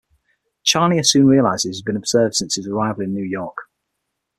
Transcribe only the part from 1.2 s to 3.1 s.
realizes he has been observed since his arrival